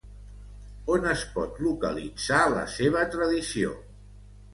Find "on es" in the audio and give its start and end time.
0.93-1.25